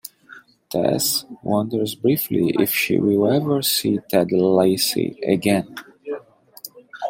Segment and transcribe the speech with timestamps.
[0.71, 5.75] Tess wonders briefly if she will ever see Ted Lacey again.